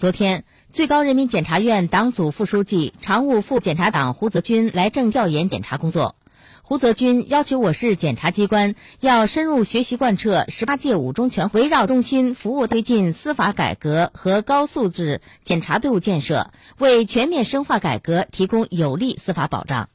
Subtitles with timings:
[0.00, 6.16] 昨天，最高人民检察院党组副书记、常务副检察长胡泽军来郑调研检查工作。
[6.62, 19.90] 胡泽军要求我市检察机关要深入学习贯彻十八届五中全会，围绕中心服务推进司法改革和高素质检察队伍建设，为全面深化改革提供有力司法保障。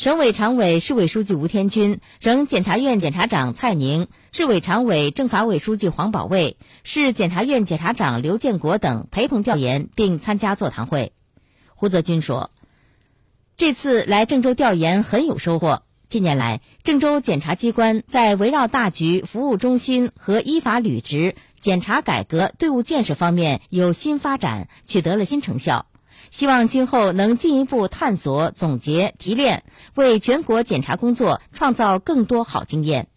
[0.00, 11.12] 省委常委、市委书记吴天军、省检察院检察长蔡宁、市委常委、政法委书记黄保卫、市检察院检察长刘建国等陪同调研并参加座谈会。
[11.74, 12.50] 胡泽军说
[13.58, 15.82] ：“这次来郑州调研很有收获。
[16.08, 25.84] 近年来，郑州检察机关在围绕大局、服务中心和依法履职、检察改革队伍建设方面有新发展，取得了新成效。”
[26.30, 33.08] 希望今后能进一步探索、总结、提炼，为全国检察工作创造更多好经验。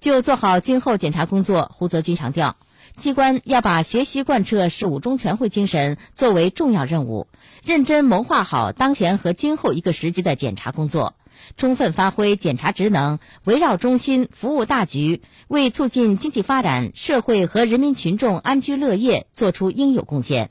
[0.00, 2.56] 就做好今后检察工作，胡泽军强调，
[2.96, 7.28] 机关要把学习贯彻十五中全会精神作为重要任务，
[7.64, 11.14] 认真谋划好当前和今后一个时期的检察工作，
[11.56, 20.50] 充分发挥检察职能，围绕中心、服务大局，为促进经济发展、社会和人民群众安居乐业作出应有贡献。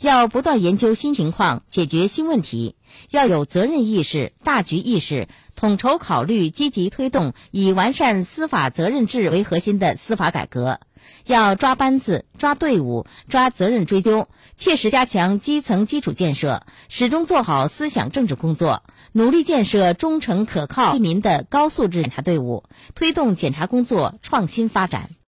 [0.00, 2.74] 要不断研究新情况，解决新问题；
[3.10, 10.78] 要有责任意识、大局意识，统筹考虑，积极推动以完善司法责任制为核心的司法改革；
[11.26, 25.10] 要抓班子、抓队伍、抓责任追究，切实加强基层基础建设，始终做好思想政治工作，努力建设忠诚可靠、利民的高素质检察队伍，推动检察工作创新发展。